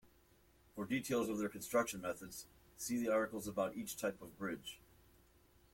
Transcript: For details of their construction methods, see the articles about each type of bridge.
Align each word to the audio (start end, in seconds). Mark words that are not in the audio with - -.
For 0.73 0.85
details 0.87 1.29
of 1.29 1.37
their 1.37 1.47
construction 1.47 2.01
methods, 2.01 2.47
see 2.75 2.97
the 2.97 3.11
articles 3.13 3.47
about 3.47 3.77
each 3.77 3.97
type 3.97 4.19
of 4.19 4.35
bridge. 4.35 4.79